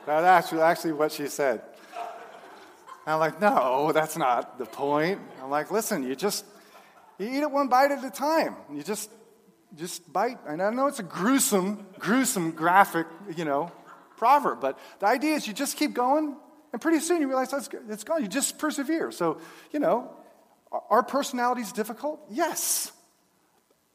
[0.06, 1.62] that's actually, actually what she said.
[3.06, 5.20] And I'm like, no, that's not the point.
[5.44, 6.46] I'm like, listen, you just,
[7.20, 8.56] you eat it one bite at a time.
[8.74, 9.12] You just,
[9.76, 10.38] just bite.
[10.48, 13.72] And I know it's a gruesome, gruesome, graphic, you know,
[14.16, 16.38] proverb, but the idea is you just keep going
[16.76, 18.22] And pretty soon you realize that's, it's gone.
[18.22, 19.10] You just persevere.
[19.10, 19.40] So,
[19.72, 20.12] you know,
[20.90, 22.22] are personalities difficult?
[22.30, 22.92] Yes.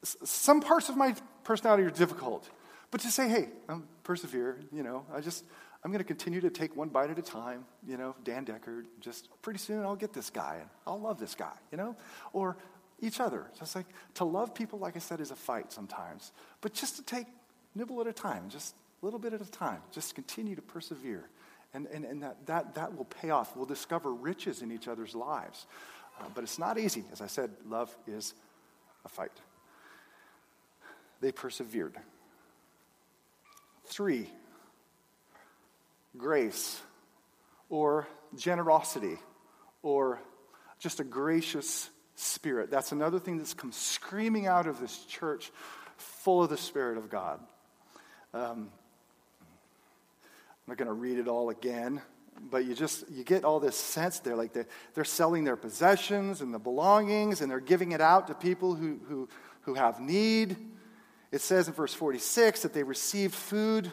[0.03, 2.49] Some parts of my personality are difficult.
[2.89, 5.45] But to say, hey, I'm persevere, you know, I just,
[5.83, 8.83] I'm going to continue to take one bite at a time, you know, Dan Decker,
[8.99, 11.95] just pretty soon I'll get this guy and I'll love this guy, you know?
[12.33, 12.57] Or
[12.99, 13.47] each other.
[13.57, 16.31] Just like to love people, like I said, is a fight sometimes.
[16.61, 17.25] But just to take
[17.75, 21.29] nibble at a time, just a little bit at a time, just continue to persevere.
[21.73, 23.55] And, and, and that, that, that will pay off.
[23.55, 25.65] We'll discover riches in each other's lives.
[26.21, 27.03] Uh, but it's not easy.
[27.11, 28.33] As I said, love is
[29.03, 29.31] a fight.
[31.19, 31.95] They persevered.
[33.85, 34.29] Three,
[36.17, 36.79] grace
[37.69, 39.17] or generosity
[39.81, 40.19] or
[40.79, 42.69] just a gracious spirit.
[42.69, 45.51] That's another thing that's come screaming out of this church
[45.97, 47.39] full of the Spirit of God.
[48.33, 48.69] Um,
[49.41, 52.01] I'm not going to read it all again,
[52.39, 56.41] but you just you get all this sense there like they're, they're selling their possessions
[56.41, 59.29] and the belongings and they're giving it out to people who, who,
[59.61, 60.55] who have need
[61.31, 63.91] it says in verse 46 that they received food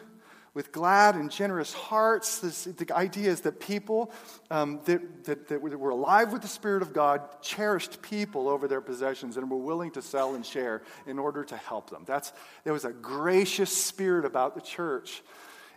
[0.53, 2.39] with glad and generous hearts.
[2.39, 4.11] This, the idea is that people
[4.51, 8.81] um, that, that, that, were alive with the Spirit of God cherished people over their
[8.81, 12.03] possessions and were willing to sell and share in order to help them.
[12.05, 12.33] That's,
[12.65, 15.23] there was a gracious spirit about the church.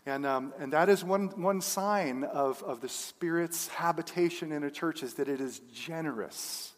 [0.04, 4.70] And, um, and that is one, one sign of, of the Spirit's habitation in a
[4.70, 6.72] church is that it is generous.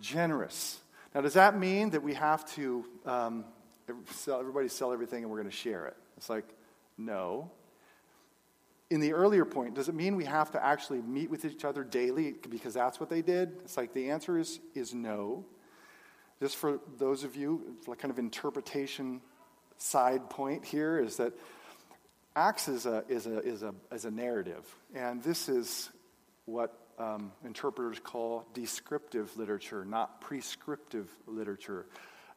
[0.00, 0.80] Generous.
[1.14, 3.44] Now, does that mean that we have to um,
[4.10, 5.96] sell, everybody sell everything and we're going to share it?
[6.16, 6.46] It's like,
[6.96, 7.50] no.
[8.90, 11.84] In the earlier point, does it mean we have to actually meet with each other
[11.84, 13.52] daily because that's what they did?
[13.62, 15.44] It's like the answer is, is no.
[16.40, 19.20] Just for those of you, kind of interpretation
[19.76, 21.32] side point here is that
[22.38, 24.64] Acts is a, is a, is a, is a narrative.
[24.94, 25.90] And this is
[26.44, 31.86] what um, interpreters call descriptive literature, not prescriptive literature.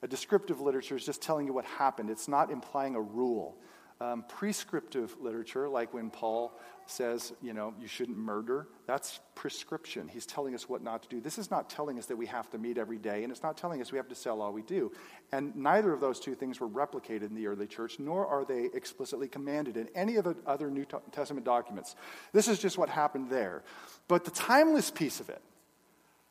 [0.01, 3.55] A descriptive literature is just telling you what happened, it's not implying a rule.
[4.01, 10.07] Um, prescriptive literature, like when Paul says, you know, you shouldn't murder, that's prescription.
[10.07, 11.21] He's telling us what not to do.
[11.21, 13.57] This is not telling us that we have to meet every day, and it's not
[13.57, 14.91] telling us we have to sell all we do.
[15.31, 18.69] And neither of those two things were replicated in the early church, nor are they
[18.73, 21.95] explicitly commanded in any of the other New Testament documents.
[22.33, 23.61] This is just what happened there.
[24.07, 25.43] But the timeless piece of it,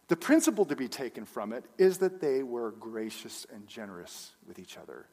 [0.09, 4.59] the principle to be taken from it, is that they were gracious and generous with
[4.59, 5.07] each other.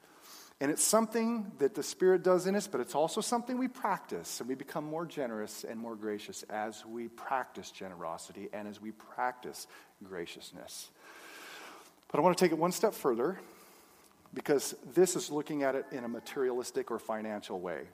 [0.59, 4.39] And it's something that the Spirit does in us, but it's also something we practice.
[4.39, 8.91] And we become more generous and more gracious as we practice generosity and as we
[8.91, 9.67] practice
[10.03, 10.89] graciousness.
[12.11, 13.39] But I want to take it one step further
[14.33, 17.87] because this is looking at it in a materialistic or financial way.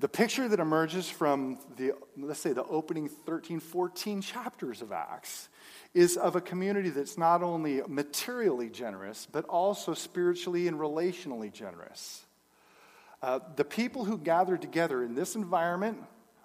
[0.00, 5.48] The picture that emerges from the, let's say, the opening 13, 14 chapters of Acts
[5.92, 12.24] is of a community that's not only materially generous, but also spiritually and relationally generous.
[13.20, 15.98] Uh, the people who gathered together in this environment,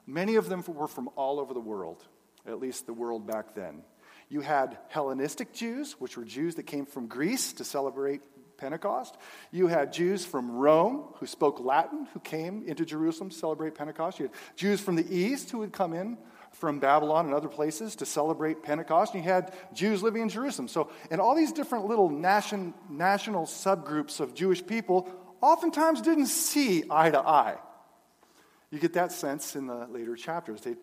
[0.07, 2.03] many of them were from all over the world,
[2.47, 3.83] at least the world back then.
[4.29, 8.23] You had Hellenistic Jews, which were Jews that came from Greece to celebrate
[8.63, 9.17] Pentecost.
[9.51, 14.19] You had Jews from Rome who spoke Latin who came into Jerusalem to celebrate Pentecost.
[14.19, 16.17] You had Jews from the east who would come in
[16.51, 19.15] from Babylon and other places to celebrate Pentecost.
[19.15, 20.69] And you had Jews living in Jerusalem.
[20.69, 26.85] So, and all these different little nation, national subgroups of Jewish people oftentimes didn't see
[26.89, 27.57] eye to eye.
[28.71, 30.61] You get that sense in the later chapters.
[30.61, 30.75] They,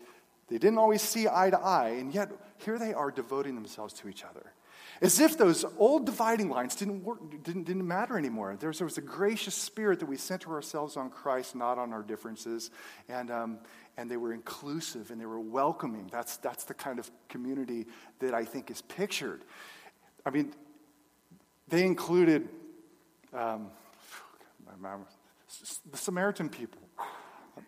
[0.49, 4.09] they didn't always see eye to eye, and yet here they are devoting themselves to
[4.09, 4.53] each other.
[5.01, 8.57] As if those old dividing lines didn't, work, didn't, didn't matter anymore.
[8.59, 11.93] There was, there was a gracious spirit that we center ourselves on Christ, not on
[11.93, 12.71] our differences.
[13.09, 13.59] And, um,
[13.97, 16.09] and they were inclusive and they were welcoming.
[16.13, 17.87] That's, that's the kind of community
[18.19, 19.45] that I think is pictured.
[20.27, 20.53] I mean,
[21.69, 22.49] they included
[23.33, 23.69] um,
[25.91, 26.81] the Samaritan people,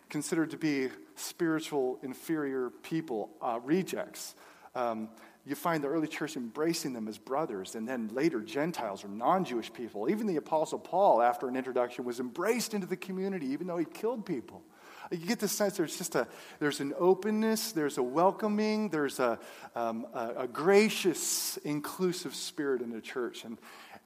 [0.09, 4.35] considered to be spiritual inferior people, uh, rejects.
[4.75, 5.09] Um,
[5.45, 9.43] you find the early church embracing them as brothers, and then later Gentiles or non
[9.43, 10.09] Jewish people.
[10.09, 13.85] Even the Apostle Paul, after an introduction, was embraced into the community, even though he
[13.85, 14.63] killed people.
[15.11, 16.27] You get the sense there's just a
[16.59, 19.37] there's an openness, there's a welcoming, there's a,
[19.75, 23.57] um, a, a, gracious, inclusive spirit in the church, and,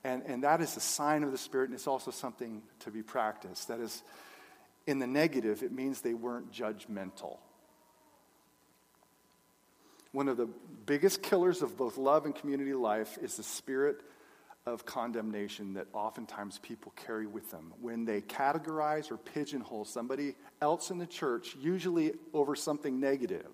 [0.04, 3.04] and and that is a sign of the Spirit, and it's also something to be
[3.04, 3.68] practiced.
[3.68, 4.02] That is,
[4.88, 7.38] in the negative, it means they weren't judgmental
[10.18, 10.50] one of the
[10.88, 14.02] biggest killers of both love and community life is the spirit
[14.66, 17.72] of condemnation that oftentimes people carry with them.
[17.82, 23.52] When they categorize or pigeonhole somebody else in the church, usually over something negative,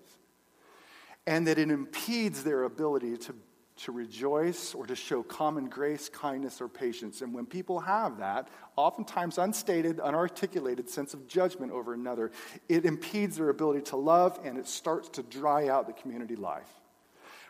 [1.26, 3.34] and that it impedes their ability to,
[3.76, 7.22] to rejoice or to show common grace, kindness, or patience.
[7.22, 12.30] And when people have that, oftentimes unstated, unarticulated sense of judgment over another,
[12.68, 16.68] it impedes their ability to love and it starts to dry out the community life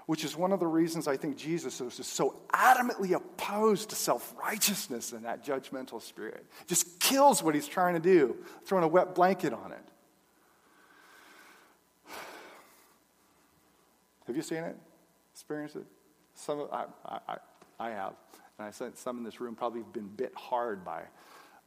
[0.06, 4.34] which is one of the reasons I think Jesus is so adamantly opposed to self
[4.38, 6.44] righteousness and that judgmental spirit.
[6.66, 9.78] Just kills what he's trying to do, throwing a wet blanket on it.
[14.26, 14.76] Have you seen it?
[15.32, 15.86] Experienced it?
[16.34, 17.36] Some, I, I,
[17.78, 18.14] I have.
[18.58, 21.02] And I said some in this room probably have been bit hard by,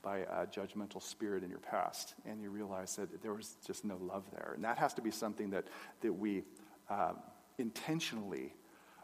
[0.02, 2.14] by a judgmental spirit in your past.
[2.26, 4.54] And you realize that there was just no love there.
[4.56, 5.66] And that has to be something that,
[6.02, 6.44] that we.
[6.90, 7.18] Um,
[7.58, 8.54] intentionally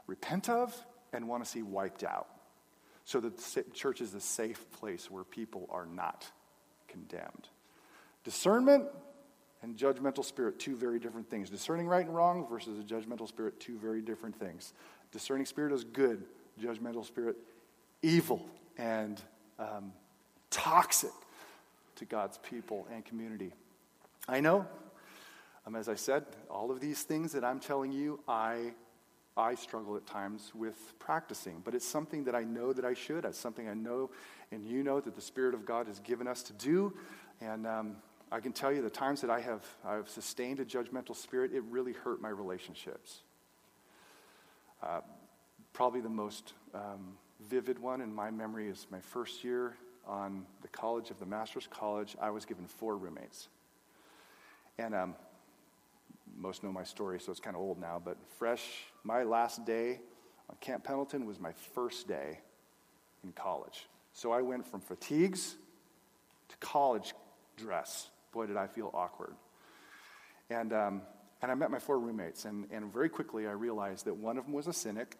[0.07, 0.75] repent of
[1.11, 2.27] and want to see wiped out
[3.05, 6.25] so that the church is a safe place where people are not
[6.87, 7.49] condemned.
[8.23, 8.85] Discernment
[9.61, 11.49] and judgmental spirit, two very different things.
[11.49, 14.73] Discerning right and wrong versus a judgmental spirit, two very different things.
[15.13, 16.25] Discerning spirit is good,
[16.61, 17.37] judgmental spirit,
[18.01, 18.45] evil
[18.77, 19.21] and
[19.59, 19.93] um,
[20.49, 21.11] toxic
[21.95, 23.53] to God's people and community.
[24.27, 24.67] I know
[25.65, 28.73] um, as I said, all of these things that I'm telling you, I,
[29.37, 33.23] I struggle at times with practicing, but it's something that I know that I should.
[33.23, 34.09] It's something I know
[34.51, 36.93] and you know that the Spirit of God has given us to do.
[37.41, 37.95] And um,
[38.31, 41.63] I can tell you the times that I have I've sustained a judgmental spirit, it
[41.63, 43.22] really hurt my relationships.
[45.73, 47.17] Probably the most um,
[47.49, 51.67] vivid one in my memory is my first year on the college of the master's
[51.67, 52.15] college.
[52.21, 53.47] I was given four roommates.
[54.77, 55.15] And um,
[56.37, 59.99] most know my story, so it's kind of old now, but fresh, my last day
[60.49, 62.39] on Camp Pendleton was my first day
[63.23, 63.87] in college.
[64.13, 65.55] So I went from fatigues
[66.49, 67.13] to college
[67.57, 68.09] dress.
[68.31, 69.33] Boy, did I feel awkward.
[70.49, 71.01] And, um,
[71.43, 74.45] and I met my four roommates, and, and very quickly I realized that one of
[74.45, 75.17] them was a cynic.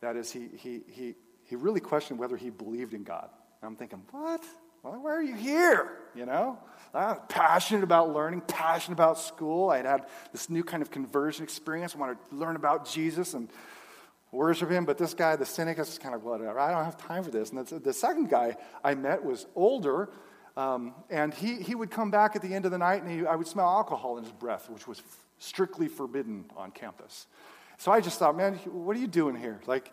[0.00, 3.28] That is, he, he, he, he really questioned whether he believed in God.
[3.60, 4.44] And I'm thinking, what?
[4.84, 5.98] Well, why are you here?
[6.14, 6.58] You know?
[6.94, 9.70] I'm passionate about learning, passionate about school.
[9.70, 11.96] I had had this new kind of conversion experience.
[11.96, 13.48] I wanted to learn about Jesus and
[14.30, 14.84] worship him.
[14.84, 16.60] But this guy, the cynic, is kind of whatever.
[16.60, 17.50] I don't have time for this.
[17.50, 20.10] And the second guy I met was older.
[20.56, 23.26] Um, and he, he would come back at the end of the night and he,
[23.26, 25.04] I would smell alcohol in his breath, which was f-
[25.38, 27.26] strictly forbidden on campus.
[27.78, 29.60] So I just thought, man, what are you doing here?
[29.66, 29.92] Like,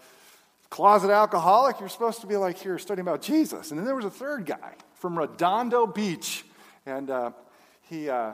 [0.69, 3.71] closet alcoholic, you're supposed to be like here studying about Jesus.
[3.71, 6.45] And then there was a third guy from Redondo Beach,
[6.86, 7.32] and uh,
[7.89, 8.34] he, uh,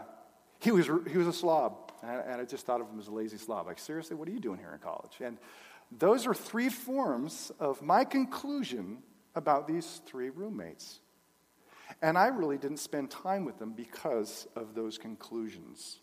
[0.60, 1.92] he, was, he was a slob.
[2.04, 3.68] And, and I just thought of him as a lazy slob.
[3.68, 5.14] Like, seriously, what are you doing here in college?
[5.22, 5.38] And
[5.98, 9.00] those are three forms of my conclusion
[9.34, 11.00] about these three roommates.
[12.02, 16.00] And I really didn't spend time with them because of those conclusions.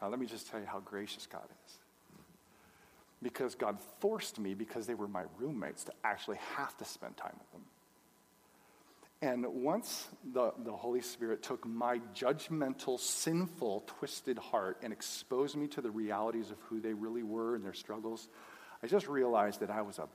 [0.00, 1.78] Now, let me just tell you how gracious God is
[3.22, 7.34] because God forced me, because they were my roommates, to actually have to spend time
[7.38, 7.62] with them.
[9.22, 15.68] And once the, the Holy Spirit took my judgmental, sinful, twisted heart and exposed me
[15.68, 18.28] to the realities of who they really were and their struggles,
[18.82, 20.08] I just realized that I was a.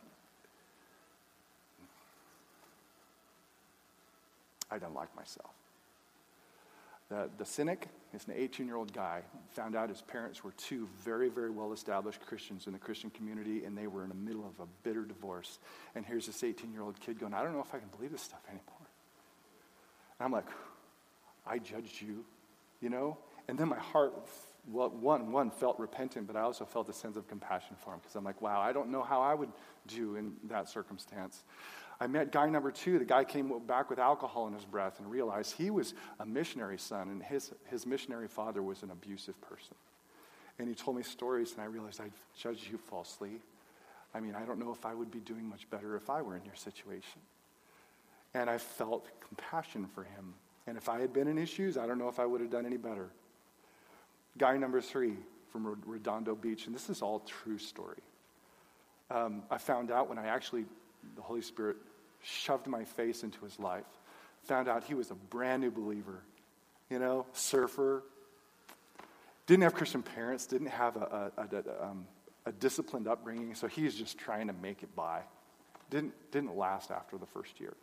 [4.72, 5.52] I didn't like myself.
[7.10, 10.90] The, the cynic is an 18 year old guy, found out his parents were two
[11.04, 14.46] very, very well established Christians in the Christian community, and they were in the middle
[14.46, 15.60] of a bitter divorce.
[15.96, 18.12] And here's this 18 year old kid going, I don't know if I can believe
[18.12, 18.64] this stuff anymore.
[20.20, 20.48] And I'm like,
[21.46, 22.26] I judged you,
[22.82, 23.18] you know?
[23.48, 24.14] And then my heart,
[24.70, 28.00] well, one, one felt repentant, but I also felt a sense of compassion for him
[28.02, 29.52] because I'm like, wow, I don't know how I would
[29.88, 31.44] do in that circumstance.
[32.00, 33.00] I met guy number two.
[33.00, 36.78] The guy came back with alcohol in his breath and realized he was a missionary
[36.78, 39.76] son, and his, his missionary father was an abusive person.
[40.60, 43.42] And he told me stories, and I realized I judged you falsely.
[44.14, 46.36] I mean, I don't know if I would be doing much better if I were
[46.36, 47.22] in your situation.
[48.34, 50.34] And I felt compassion for him.
[50.68, 52.50] And if I had been in his shoes, I don't know if I would have
[52.50, 53.10] done any better.
[54.38, 55.16] Guy number three
[55.52, 58.02] from Redondo Beach, and this is all true story.
[59.10, 60.66] Um, I found out when I actually
[61.16, 61.78] the Holy Spirit
[62.28, 63.86] shoved my face into his life.
[64.44, 66.22] Found out he was a brand new believer,
[66.90, 68.04] you know, surfer.
[69.46, 72.06] Didn't have Christian parents, didn't have a, a, a, um,
[72.46, 75.22] a disciplined upbringing, so he's just trying to make it by.
[75.90, 77.74] Didn't, didn't last after the first year.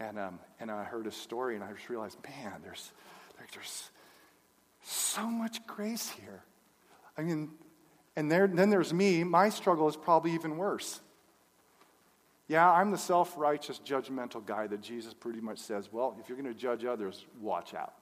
[0.00, 2.92] And, um, and I heard his story, and I just realized, man, there's,
[3.52, 3.90] there's
[4.82, 6.42] so much grace here.
[7.16, 7.50] I mean,
[8.16, 9.24] And there, then there's me.
[9.24, 11.00] My struggle is probably even worse.
[12.48, 16.38] Yeah, I'm the self righteous, judgmental guy that Jesus pretty much says, well, if you're
[16.38, 17.94] going to judge others, watch out.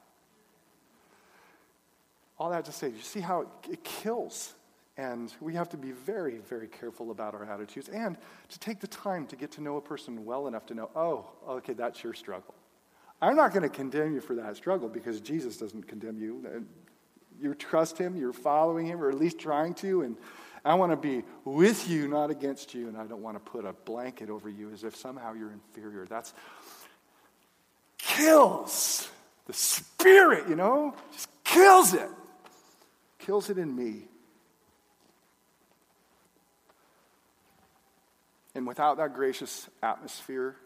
[2.38, 4.54] All that to say, you see how it, kills.
[4.96, 8.16] And we have to be very, very careful about our attitudes and
[8.48, 11.26] to take the time to get to know a person well enough to know, oh,
[11.48, 12.54] okay, that's your struggle.
[13.20, 16.64] I'm not going to condemn you for that struggle because Jesus doesn't condemn you.
[17.40, 20.16] You trust him, you're following him, or at least trying to, and
[20.64, 23.66] I want to be with you, not against you, and I don't want to put
[23.66, 26.06] a blanket over you as if somehow you're inferior.
[26.06, 26.32] That's
[27.98, 29.08] kills
[29.46, 30.94] the spirit, you know?
[31.12, 32.08] Just kills it.
[33.18, 34.02] Kills it in me.
[38.54, 40.56] And without that gracious atmosphere,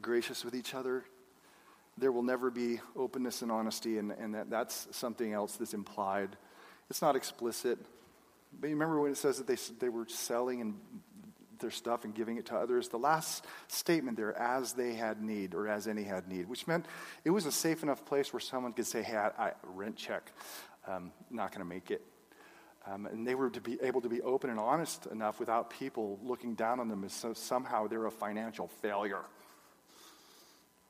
[0.00, 1.04] gracious with each other,
[1.96, 6.36] there will never be openness and honesty, and, and that, that's something else that's implied.
[6.90, 7.78] It's not explicit.
[8.52, 10.74] But you remember when it says that they, they were selling and
[11.60, 12.88] their stuff and giving it to others?
[12.88, 16.86] The last statement there, as they had need, or as any had need, which meant
[17.24, 20.32] it was a safe enough place where someone could say, hey, I, I rent check,
[20.86, 22.02] um, not going to make it.
[22.86, 26.18] Um, and they were to be able to be open and honest enough without people
[26.22, 29.24] looking down on them as so somehow they're a financial failure.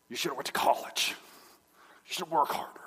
[0.08, 1.16] You should have went to college.
[2.06, 2.80] You should work harder.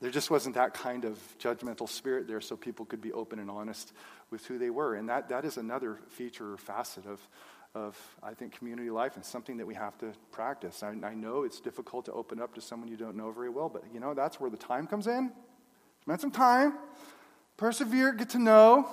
[0.00, 3.50] There just wasn't that kind of judgmental spirit there so people could be open and
[3.50, 3.92] honest
[4.30, 4.94] with who they were.
[4.94, 7.20] And that, that is another feature or facet of,
[7.74, 10.82] of, I think, community life and something that we have to practice.
[10.82, 13.68] I, I know it's difficult to open up to someone you don't know very well,
[13.68, 15.32] but you know, that's where the time comes in.
[16.02, 16.78] Spend some time,
[17.58, 18.88] persevere, get to know,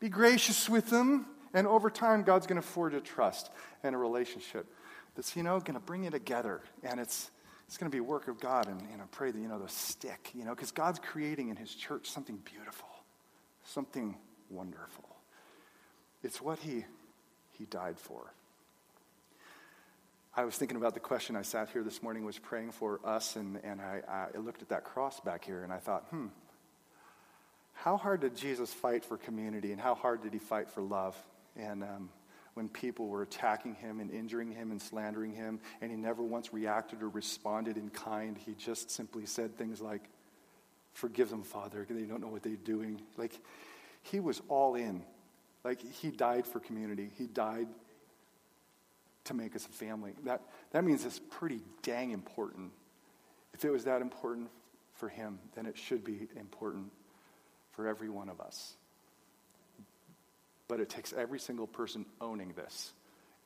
[0.00, 3.50] be gracious with them, and over time, God's going to forge a trust
[3.82, 4.66] and a relationship
[5.14, 6.60] that's, you know, going to bring you together.
[6.82, 7.30] And it's,
[7.68, 8.66] it's going to be a work of God.
[8.66, 11.56] And, you know, pray that, you know, the stick, you know, because God's creating in
[11.56, 12.88] his church something beautiful,
[13.64, 14.16] something
[14.50, 15.04] wonderful.
[16.24, 16.84] It's what he,
[17.52, 18.32] he died for.
[20.34, 23.36] I was thinking about the question I sat here this morning, was praying for us,
[23.36, 26.28] and, and I, I looked at that cross back here, and I thought, hmm,
[27.74, 31.16] how hard did Jesus fight for community, and how hard did he fight for love?
[31.56, 32.08] And um,
[32.58, 36.52] when people were attacking him and injuring him and slandering him, and he never once
[36.52, 38.36] reacted or responded in kind.
[38.36, 40.02] He just simply said things like,
[40.92, 43.00] Forgive them, Father, they don't know what they're doing.
[43.16, 43.38] Like,
[44.02, 45.04] he was all in.
[45.62, 47.68] Like, he died for community, he died
[49.26, 50.14] to make us a family.
[50.24, 50.42] That,
[50.72, 52.72] that means it's pretty dang important.
[53.54, 54.48] If it was that important
[54.94, 56.90] for him, then it should be important
[57.70, 58.74] for every one of us.
[60.68, 62.92] But it takes every single person owning this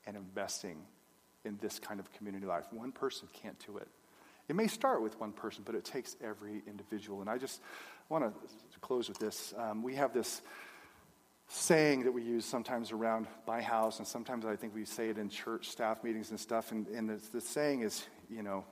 [0.07, 0.83] and investing
[1.45, 2.65] in this kind of community life.
[2.73, 3.89] One person can't do it.
[4.49, 7.21] It may start with one person, but it takes every individual.
[7.21, 7.61] And I just
[8.09, 9.55] want to close with this.
[9.57, 10.43] Um, we have this
[11.49, 15.19] saying that we use sometimes around my house, and sometimes I think we say it
[15.19, 16.73] in church staff meetings and stuff.
[16.73, 18.65] And, and the, the saying is, you know,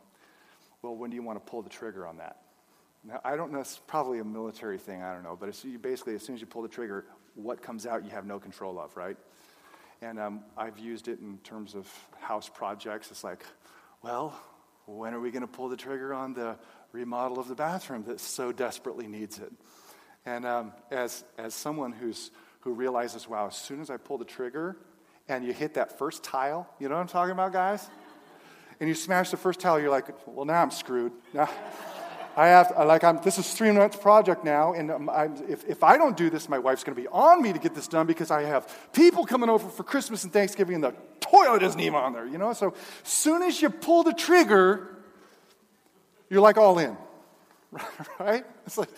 [0.82, 2.38] well, when do you want to pull the trigger on that?
[3.04, 6.14] Now, I don't know, it's probably a military thing, I don't know, but it's basically
[6.14, 7.06] as soon as you pull the trigger,
[7.42, 9.16] what comes out you have no control of, right?
[10.02, 11.86] And um, I've used it in terms of
[12.20, 13.10] house projects.
[13.10, 13.44] It's like,
[14.02, 14.38] well,
[14.86, 16.56] when are we going to pull the trigger on the
[16.92, 19.52] remodel of the bathroom that so desperately needs it?
[20.24, 22.30] And um, as, as someone who's,
[22.60, 24.76] who realizes, wow, as soon as I pull the trigger
[25.28, 27.88] and you hit that first tile, you know what I'm talking about, guys?
[28.80, 31.12] And you smash the first tile, you're like, well, now I'm screwed.
[31.34, 31.50] Now,
[32.40, 34.90] I have, like, I'm, this is three months project now, and
[35.46, 37.74] if, if I don't do this, my wife's going to be on me to get
[37.74, 41.62] this done because I have people coming over for Christmas and Thanksgiving, and the toilet
[41.62, 42.54] isn't even on there, you know?
[42.54, 42.72] So,
[43.02, 44.88] soon as you pull the trigger,
[46.30, 46.96] you're like all in,
[48.18, 48.46] right?
[48.64, 48.88] It's like,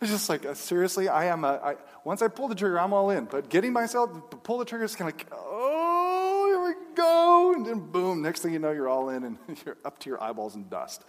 [0.00, 2.94] it's just like, uh, seriously, I am a, I, once I pull the trigger, I'm
[2.94, 3.26] all in.
[3.26, 7.52] But getting myself to pull the trigger is kind of like, oh, here we go.
[7.56, 9.36] And then boom, next thing you know, you're all in and
[9.66, 11.04] you're up to your eyeballs in dust.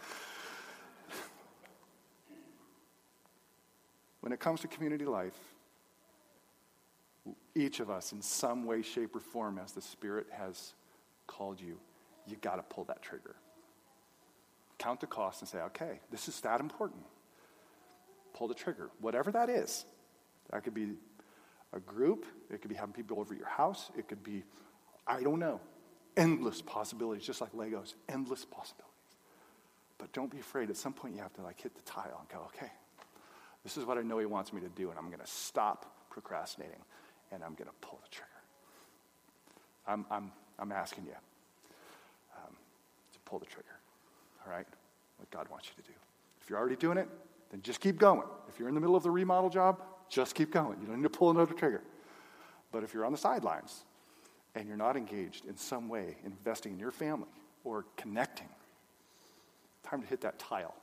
[4.28, 5.40] When it comes to community life,
[7.56, 10.74] each of us, in some way, shape, or form, as the Spirit has
[11.28, 11.80] called you,
[12.26, 13.38] you got to pull that trigger.
[14.80, 17.06] Count the cost and say, okay, this is that important.
[18.34, 19.86] Pull the trigger, whatever that is.
[20.52, 20.90] That could be
[21.72, 24.44] a group, it could be having people over your house, it could be,
[25.08, 25.62] I don't know,
[26.18, 28.92] endless possibilities, just like Legos, endless possibilities.
[29.98, 30.70] But don't be afraid.
[30.70, 32.74] At some point, you have to like hit the tile and go, okay,
[33.68, 36.08] this is what I know He wants me to do, and I'm going to stop
[36.10, 36.80] procrastinating
[37.34, 38.30] and I'm going to pull the trigger.
[39.86, 41.16] I'm, I'm, I'm asking you
[42.38, 42.56] um,
[43.12, 43.78] to pull the trigger,
[44.46, 44.66] all right?
[45.18, 45.96] What God wants you to do.
[46.42, 47.10] If you're already doing it,
[47.52, 48.24] then just keep going.
[48.48, 50.80] If you're in the middle of the remodel job, just keep going.
[50.80, 51.82] You don't need to pull another trigger.
[52.72, 53.84] But if you're on the sidelines
[54.56, 57.28] and you're not engaged in some way, investing in your family
[57.66, 58.48] or connecting,
[59.84, 60.76] time to hit that tile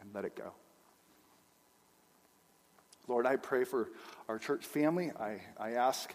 [0.00, 0.52] and let it go.
[3.08, 3.88] Lord, I pray for
[4.28, 5.10] our church family.
[5.10, 6.14] I, I ask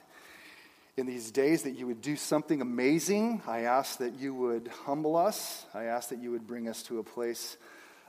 [0.95, 3.41] in these days that you would do something amazing.
[3.45, 5.65] I ask that you would humble us.
[5.73, 7.57] I ask that you would bring us to a place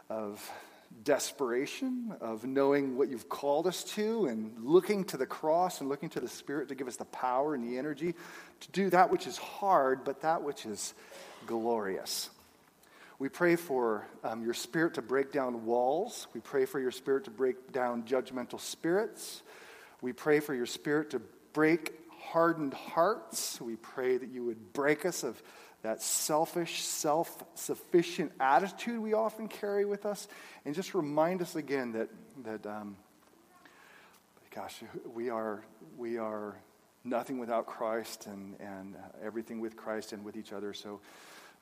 [0.09, 0.49] of
[1.03, 6.09] desperation, of knowing what you've called us to, and looking to the cross and looking
[6.11, 8.15] to the Spirit to give us the power and the energy
[8.61, 10.95] to do that which is hard, but that which is
[11.47, 12.31] glorious.
[13.19, 16.29] We pray for um, your Spirit to break down walls.
[16.35, 19.43] We pray for your Spirit to break down judgmental spirits.
[20.01, 23.61] We pray for your Spirit to break hardened hearts.
[23.61, 25.43] We pray that you would break us of
[25.83, 30.29] that selfish, self sufficient attitude we often carry with us,
[30.65, 32.09] and just remind us again that,
[32.45, 32.97] that um,
[34.55, 34.81] gosh,
[35.13, 35.65] we are,
[35.97, 36.57] we are
[37.03, 38.95] nothing without Christ and, and
[39.25, 40.73] everything with Christ and with each other.
[40.73, 41.01] So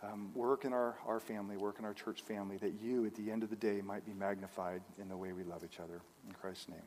[0.03, 3.31] um, work in our, our family, work in our church family, that you, at the
[3.31, 6.01] end of the day, might be magnified in the way we love each other.
[6.27, 6.83] In Christ's name.